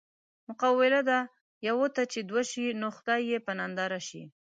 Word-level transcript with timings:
مقوله 0.47 1.01
ده: 1.09 1.19
یوه 1.67 1.87
ته 1.95 2.03
چې 2.11 2.19
دوه 2.29 2.43
شي 2.49 2.65
نو 2.81 2.87
خدای 2.97 3.21
یې 3.31 3.39
په 3.45 3.51
ننداره 3.59 3.99
شي. 4.07 4.23